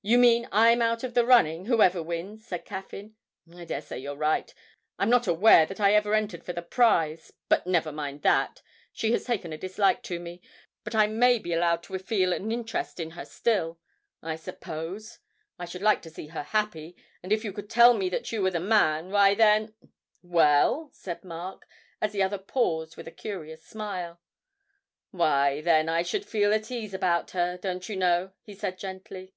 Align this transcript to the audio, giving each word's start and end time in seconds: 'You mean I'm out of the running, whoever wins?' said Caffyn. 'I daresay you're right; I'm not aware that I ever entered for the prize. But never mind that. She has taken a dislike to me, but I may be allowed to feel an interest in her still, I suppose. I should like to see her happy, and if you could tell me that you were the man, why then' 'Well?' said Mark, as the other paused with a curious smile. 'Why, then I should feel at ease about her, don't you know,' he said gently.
'You 0.00 0.16
mean 0.16 0.48
I'm 0.50 0.80
out 0.80 1.04
of 1.04 1.12
the 1.12 1.26
running, 1.26 1.66
whoever 1.66 2.02
wins?' 2.02 2.46
said 2.46 2.64
Caffyn. 2.64 3.14
'I 3.54 3.66
daresay 3.66 3.98
you're 3.98 4.16
right; 4.16 4.54
I'm 4.98 5.10
not 5.10 5.26
aware 5.26 5.66
that 5.66 5.80
I 5.80 5.92
ever 5.92 6.14
entered 6.14 6.42
for 6.44 6.54
the 6.54 6.62
prize. 6.62 7.30
But 7.50 7.66
never 7.66 7.92
mind 7.92 8.22
that. 8.22 8.62
She 8.90 9.12
has 9.12 9.24
taken 9.24 9.52
a 9.52 9.58
dislike 9.58 10.02
to 10.04 10.18
me, 10.18 10.40
but 10.82 10.94
I 10.94 11.08
may 11.08 11.38
be 11.38 11.52
allowed 11.52 11.82
to 11.82 11.98
feel 11.98 12.32
an 12.32 12.50
interest 12.50 12.98
in 13.00 13.10
her 13.10 13.26
still, 13.26 13.78
I 14.22 14.36
suppose. 14.36 15.18
I 15.58 15.66
should 15.66 15.82
like 15.82 16.00
to 16.02 16.10
see 16.10 16.28
her 16.28 16.42
happy, 16.42 16.96
and 17.22 17.30
if 17.30 17.44
you 17.44 17.52
could 17.52 17.68
tell 17.68 17.92
me 17.92 18.08
that 18.08 18.32
you 18.32 18.40
were 18.40 18.50
the 18.50 18.60
man, 18.60 19.10
why 19.10 19.34
then' 19.34 19.74
'Well?' 20.22 20.88
said 20.94 21.22
Mark, 21.22 21.68
as 22.00 22.12
the 22.12 22.22
other 22.22 22.38
paused 22.38 22.96
with 22.96 23.08
a 23.08 23.12
curious 23.12 23.62
smile. 23.62 24.22
'Why, 25.10 25.60
then 25.60 25.86
I 25.90 26.00
should 26.00 26.24
feel 26.24 26.54
at 26.54 26.70
ease 26.70 26.94
about 26.94 27.32
her, 27.32 27.58
don't 27.58 27.86
you 27.90 27.96
know,' 27.96 28.32
he 28.40 28.54
said 28.54 28.78
gently. 28.78 29.34